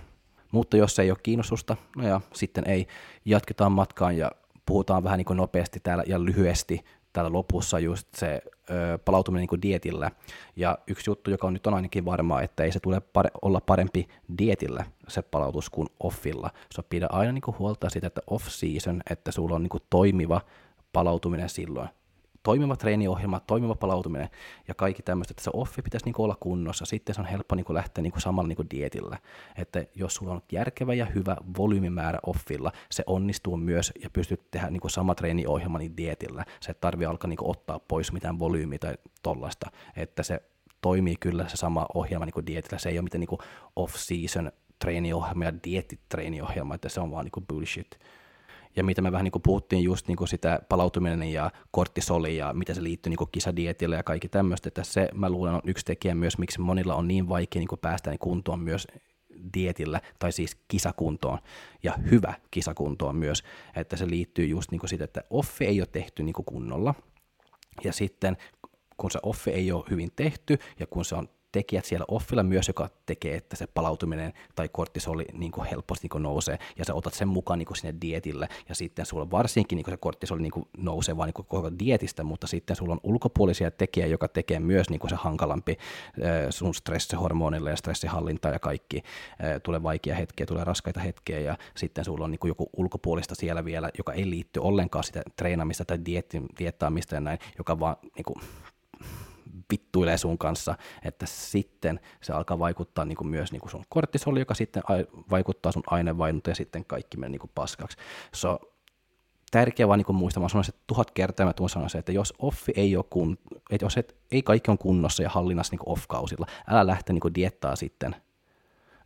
[0.51, 2.87] Mutta jos ei ole kiinnostusta, no ja sitten ei,
[3.25, 4.31] jatketaan matkaan ja
[4.65, 6.83] puhutaan vähän niin kuin nopeasti täällä ja lyhyesti
[7.13, 10.11] täällä lopussa just se ö, palautuminen niin dietillä.
[10.55, 13.61] Ja yksi juttu, joka on nyt on ainakin varmaa, että ei se tule pare- olla
[13.61, 16.49] parempi dietillä se palautus kuin offilla.
[16.71, 20.41] Se pidä aina niin kuin huolta siitä, että off-season, että sulla on niin kuin toimiva
[20.93, 21.89] palautuminen silloin
[22.43, 24.29] toimiva treeniohjelma, toimiva palautuminen
[24.67, 26.85] ja kaikki tämmöistä, että se offi pitäisi niin olla kunnossa.
[26.85, 29.17] Sitten se on helppo niin lähteä niin samalla niin dietillä.
[29.57, 34.69] Että jos sulla on järkevä ja hyvä volyymimäärä offilla, se onnistuu myös ja pystyt tehdä
[34.69, 36.45] niin sama treeniohjelma niin dietillä.
[36.59, 39.71] Se ei tarvitse alkaa niin ottaa pois mitään volyymiä tai tollasta.
[39.95, 40.43] Että se
[40.81, 42.77] toimii kyllä se sama ohjelma niin dietillä.
[42.77, 43.39] Se ei ole mitään niin
[43.75, 47.99] off-season treeniohjelma ja diettitreeniohjelma, että se on vaan niin bullshit
[48.75, 52.53] ja mitä me vähän niin kuin puhuttiin just niin kuin sitä palautuminen ja korttisoli ja
[52.53, 56.15] mitä se liittyy niin kisadietille ja kaikki tämmöistä, että se mä luulen on yksi tekijä
[56.15, 58.87] myös, miksi monilla on niin vaikea niin kuin päästä niin kuntoon myös
[59.53, 61.39] dietillä, tai siis kisakuntoon,
[61.83, 63.43] ja hyvä kisakuntoon myös,
[63.75, 66.95] että se liittyy just niin kuin sitä, että offi ei ole tehty niin kuin kunnolla,
[67.83, 68.37] ja sitten
[68.97, 72.67] kun se offi ei ole hyvin tehty, ja kun se on tekijät siellä offilla myös,
[72.67, 76.93] joka tekee, että se palautuminen tai korttisoli niin kuin helposti niin kuin nousee, ja sä
[76.93, 80.41] otat sen mukaan niin kuin sinne dietille, ja sitten sulla varsinkin niin kuin se korttisoli
[80.41, 84.27] niin kuin nousee vaan niin kuin koko dietistä, mutta sitten sulla on ulkopuolisia tekijä, joka
[84.27, 85.77] tekee myös niin kuin se hankalampi
[86.49, 89.01] sun stressihormonille ja stressihallinta ja kaikki.
[89.63, 93.65] Tulee vaikea hetkiä, tulee raskaita hetkiä, ja sitten sulla on niin kuin joku ulkopuolista siellä
[93.65, 95.99] vielä, joka ei liitty ollenkaan sitä treenaamista tai
[96.59, 98.41] diettaamista ja näin, joka vaan niin kuin,
[99.71, 104.39] vittuilee sun kanssa, että sitten se alkaa vaikuttaa niin kuin myös niin kuin sun korttisoli,
[104.39, 104.83] joka sitten
[105.29, 107.97] vaikuttaa sun aineenvaihduntaan ja sitten kaikki menee niin kuin paskaksi.
[108.33, 108.59] So,
[109.51, 112.97] tärkeää vaan niin muistaa, mä että tuhat kertaa mä sanoa se, että jos offi ei
[112.97, 113.37] ole kun,
[113.71, 117.75] että jos et, ei kaikki on kunnossa ja hallinnassa niin off-kausilla, älä lähte niin diettaa
[117.75, 118.15] sitten,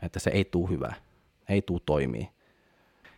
[0.01, 0.95] että se ei tule hyvää,
[1.49, 2.30] ei tule toimii.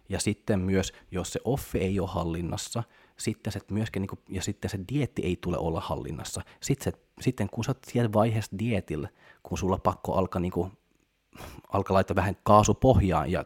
[0.10, 2.84] Ja sitten myös, jos se offi ei ole hallinnassa,
[3.18, 6.42] sitten se myöskin, niin kuin, ja sitten se dietti ei tule olla hallinnassa.
[6.62, 9.10] Sitten, se, sitten kun sä oot siellä vaiheessa dietillä,
[9.44, 10.72] kun sulla pakko alkaa, niin kuin,
[11.70, 13.46] alkaa laittaa vähän kaasupohjaan ja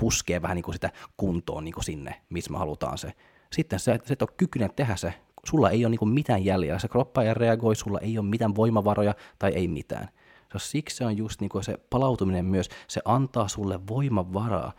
[0.00, 3.12] puskee vähän niin kuin sitä kuntoon niin kuin sinne, missä me halutaan se.
[3.52, 5.14] Sitten sä, sä et ole kykyinen tehdä se,
[5.46, 9.14] sulla ei ole niin mitään jäljellä, se kroppa ei reagoi, sulla ei ole mitään voimavaroja
[9.38, 10.08] tai ei mitään.
[10.56, 14.72] Siksi se on just niin se palautuminen myös, se antaa sulle voimavaraa,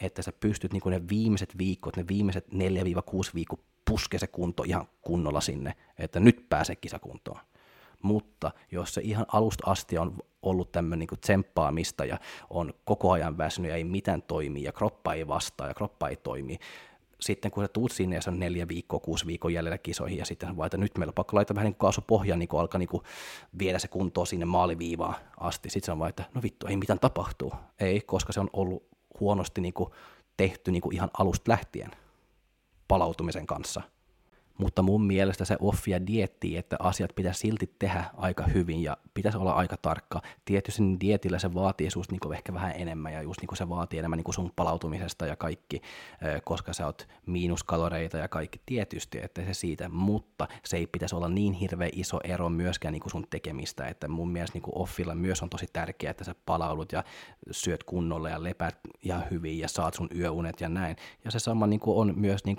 [0.00, 2.56] että sä pystyt niin ne viimeiset viikot, ne viimeiset 4-6
[3.34, 3.58] viikkoa
[3.88, 7.40] puske se kunto ihan kunnolla sinne, että nyt pääsee kisakuntoon.
[8.02, 12.18] Mutta jos se ihan alusta asti on ollut tämmöinen niin tsemppaamista ja
[12.50, 16.16] on koko ajan väsynyt ja ei mitään toimi ja kroppa ei vastaa ja kroppa ei
[16.16, 16.58] toimi,
[17.20, 20.24] sitten kun sä tuut sinne ja se on neljä viikkoa, kuusi viikkoa jäljellä kisoihin ja
[20.24, 21.76] sitten vaan, että nyt meillä on pakko laittaa vähän niin
[22.14, 23.02] kuin niin kuin alkaa niin kuin
[23.58, 25.70] viedä se kuntoon sinne maaliviivaan asti.
[25.70, 27.52] Sitten se on vaan, että no vittu, ei mitään tapahtuu.
[27.80, 28.86] Ei, koska se on ollut
[29.20, 29.90] huonosti niin kuin
[30.36, 31.90] tehty niin kuin ihan alusta lähtien
[32.88, 33.82] palautumisen kanssa–
[34.58, 39.38] mutta mun mielestä se offia diettii, että asiat pitäisi silti tehdä aika hyvin ja pitäisi
[39.38, 40.22] olla aika tarkka.
[40.44, 43.98] Tietysti niin dietillä se vaatii susta niin ehkä vähän enemmän ja just niin se vaatii
[43.98, 45.82] enemmän niin sun palautumisesta ja kaikki,
[46.44, 51.28] koska sä oot miinuskaloreita ja kaikki tietysti, että se siitä, mutta se ei pitäisi olla
[51.28, 55.50] niin hirveä iso ero myöskään niin sun tekemistä, että mun mielestä niin offilla myös on
[55.50, 57.04] tosi tärkeää, että sä palaudut ja
[57.50, 60.96] syöt kunnolla ja lepät ihan hyvin ja saat sun yöunet ja näin.
[61.24, 62.56] Ja se sama niin on myös niin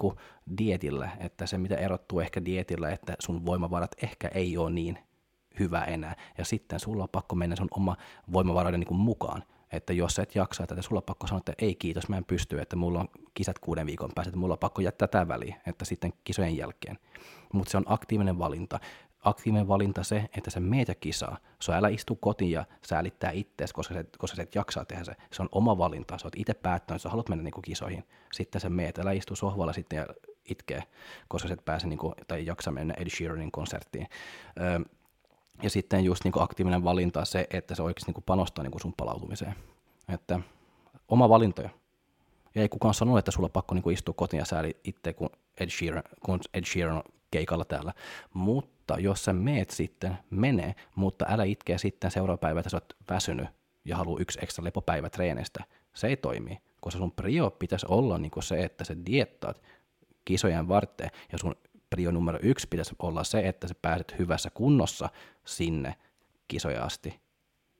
[0.58, 5.00] dietillä, että se mitä erottuu ehkä dietillä, että sun voimavarat ehkä ei ole niin
[5.60, 7.98] hyvä enää, ja sitten sulla on pakko mennä sun oma
[8.34, 11.76] voimavaroiden niin mukaan, että jos sä et jaksa että sulla on pakko sanoa, että ei
[11.76, 14.82] kiitos, mä en pysty, että mulla on kisat kuuden viikon päästä, että mulla on pakko
[14.82, 17.00] jättää tämä väliin, että sitten kisojen jälkeen.
[17.54, 18.80] Mutta se on aktiivinen valinta.
[19.24, 21.38] Aktiivinen valinta se, että sä meet ja kisaa.
[21.60, 25.16] So älä istu kotiin ja säälittää ittees, koska, se, koska sä et jaksaa tehdä se.
[25.32, 26.18] Se on oma valinta.
[26.18, 28.04] Sä oot itse päättänyt, että sä haluat mennä niinku kisoihin.
[28.34, 30.06] Sitten sä meet, älä istu sohvalla sitten ja
[30.50, 30.84] itkee,
[31.28, 34.08] koska sä et pääse niin kuin, tai jaksa mennä Ed Sheeranin konserttiin.
[34.60, 34.80] Öö,
[35.64, 38.72] Ja sitten just niin kuin aktiivinen valinta se, että se oikeasti niin kuin panostaa niin
[38.72, 39.56] kuin sun palautumiseen.
[40.14, 40.40] Että
[41.08, 41.70] oma valintoja.
[42.56, 45.14] Ja ei kukaan sano, että sulla on pakko niin kuin istua kotiin ja sääli itse,
[45.14, 47.94] kun Ed Sheeran, kun Ed Sheeran on keikalla täällä.
[48.34, 52.94] Mutta jos sä meet sitten, mene, mutta älä itkeä sitten seuraava päivä, että sä oot
[53.10, 53.48] väsynyt
[53.86, 55.64] ja haluaa yksi ekstra lepopäivä treenistä.
[55.94, 59.62] Se ei toimi, koska sun prio pitäisi olla niin kuin se, että sä diettaat
[60.26, 61.56] kisojen varten ja sun
[61.90, 65.10] prio numero yksi pitäisi olla se, että sä pääset hyvässä kunnossa
[65.46, 65.96] sinne
[66.48, 67.20] kisoja asti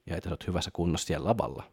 [0.06, 1.64] ja että sä oot hyvässä kunnossa siellä lavalla.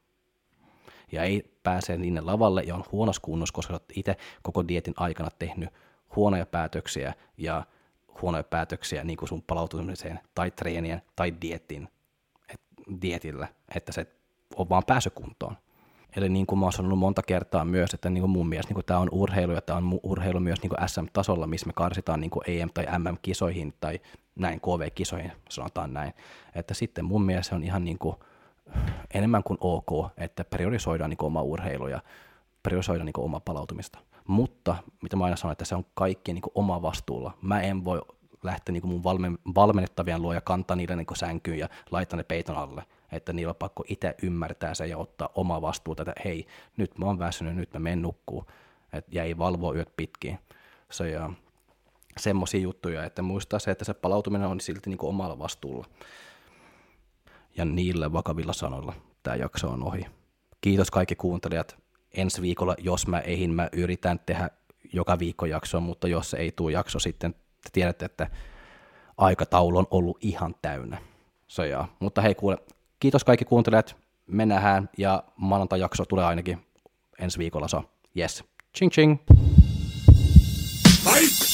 [1.12, 4.94] Ja ei pääse sinne lavalle ja on huonossa kunnossa, koska sä oot itse koko dietin
[4.96, 5.70] aikana tehnyt
[6.16, 7.66] huonoja päätöksiä ja
[8.22, 11.88] huonoja päätöksiä niin kuin sun palautumiseen tai treenien tai dietin,
[12.48, 12.60] et,
[13.02, 14.06] dietillä, että se
[14.56, 15.56] on vaan pääsy kuntoon.
[16.16, 18.84] Eli niin kuin mä oon sanonut monta kertaa myös, että niin kuin mun mielestä niin
[18.84, 22.30] tämä on urheilu ja tämä on urheilu myös niin kuin SM-tasolla, missä me karsitaan niin
[22.30, 24.00] kuin EM- tai MM-kisoihin tai
[24.34, 26.12] näin KV-kisoihin, sanotaan näin.
[26.54, 28.16] Että sitten mun mielestä se on ihan niin kuin
[29.14, 32.00] enemmän kuin ok, että priorisoidaan niin kuin oma urheilu ja
[32.62, 33.98] priorisoidaan niin kuin oma palautumista.
[34.26, 37.32] Mutta, mitä mä aina sanon, että se on kaikki niin kuin oma vastuulla.
[37.42, 38.02] Mä en voi
[38.42, 42.22] lähteä niin kuin mun valmen, valmennettavien luo ja kantaa niitä niin sänkyyn ja laittaa ne
[42.22, 42.82] peiton alle.
[43.12, 47.06] Että niillä on pakko itse ymmärtää se ja ottaa oma vastuuta, että hei, nyt mä
[47.06, 48.44] oon väsynyt, nyt mä menen nukkuu.
[48.92, 50.38] Et, ja ei valvoa yöt pitkin.
[50.90, 51.30] Se ja
[52.18, 55.86] semmoisia juttuja, että muistaa se, että se palautuminen on silti niin kuin omalla vastuulla.
[57.56, 58.92] Ja niillä vakavilla sanoilla
[59.22, 60.06] tämä jakso on ohi.
[60.60, 61.76] Kiitos kaikki kuuntelijat.
[62.12, 64.50] Ensi viikolla, jos mä eihin, mä yritän tehdä
[64.92, 68.30] joka viikko jaksoa, mutta jos ei tule jakso sitten, te tiedätte, että
[69.16, 70.98] aikataulu on ollut ihan täynnä.
[71.48, 71.88] Se ja.
[72.00, 72.58] Mutta hei kuule,
[73.06, 76.66] kiitos kaikki kuuntelijat, me nähdään ja maanantai-jakso tulee ainakin
[77.18, 77.84] ensi viikolla, so
[78.18, 78.44] yes.
[78.76, 79.18] Ching ching!
[81.04, 81.45] Fight!